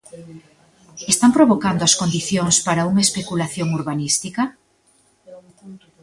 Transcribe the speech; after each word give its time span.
¿Están 1.13 1.31
provocando 1.37 1.81
as 1.87 1.97
condicións 2.01 2.55
para 2.65 2.87
unha 2.91 3.05
especulación 3.07 3.67
urbanística? 3.79 4.43